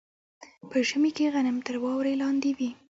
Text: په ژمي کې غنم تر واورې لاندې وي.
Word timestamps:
په 0.69 0.77
ژمي 0.87 1.11
کې 1.17 1.25
غنم 1.33 1.57
تر 1.67 1.75
واورې 1.83 2.13
لاندې 2.21 2.51
وي. 2.57 2.69